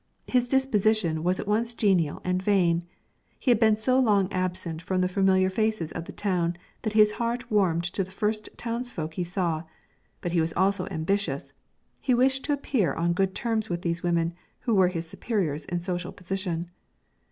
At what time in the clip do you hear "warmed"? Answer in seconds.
7.51-7.83